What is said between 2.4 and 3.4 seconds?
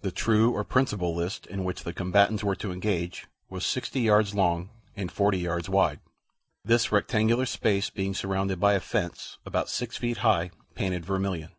were to engage